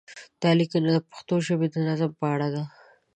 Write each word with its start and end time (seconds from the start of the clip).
دا 0.41 0.51
لیکنه 0.59 0.89
د 0.95 0.99
پښتو 1.09 1.35
ژبې 1.47 1.67
د 1.71 1.75
نظم 1.87 2.11
په 2.19 2.25
اړه 2.33 2.47
ده. 2.53 2.63